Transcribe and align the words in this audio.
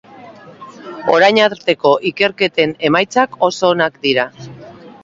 Orain 1.15 1.39
arteko 1.49 1.93
ikerketen 2.13 2.75
emaitzak 2.91 3.39
oso 3.51 3.73
onak 3.77 4.03
dira. 4.09 4.29